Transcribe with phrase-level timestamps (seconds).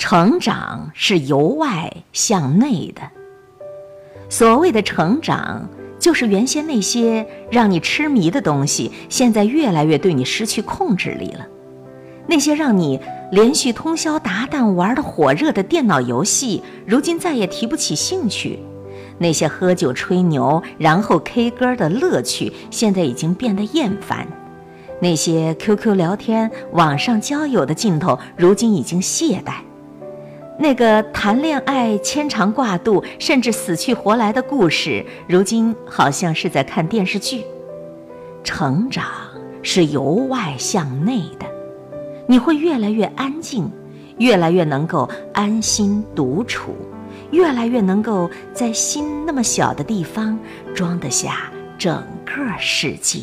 [0.00, 3.02] 成长是由外向内的。
[4.30, 11.46] 所谓的成长，就是原先那些让你痴迷的东西，现在越来越对你失去控制力了。
[12.26, 12.98] 那些让你
[13.30, 18.58] 连续通宵达旦玩的火热的电脑游戏，如今再也提不起兴趣；
[19.18, 24.26] 那些喝酒吹牛然后 K 歌的乐趣，现在已经变得厌烦。
[24.98, 29.52] 那些 QQ 聊天、网上交友的劲头，如今已经懈怠；
[30.62, 37.42] 那个谈恋爱牵肠挂肚，甚至死去活来的故事，如今好像是在看电视剧。
[38.44, 39.06] 成长
[39.62, 41.46] 是由外向内的，
[42.26, 43.70] 你会越来越安静，
[44.18, 46.76] 越来越能够安心独处，
[47.30, 50.38] 越来越能够在心那么小的地方
[50.74, 53.20] 装得下整个世界。